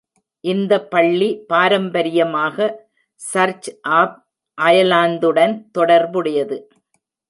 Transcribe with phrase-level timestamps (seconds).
[0.43, 2.67] இந்த பள்ளி பாரம்பரியமாக
[3.21, 4.17] சர்ச் ஆஃப்
[4.57, 6.57] அயர்லாந்துடன் தொடர்புடையது.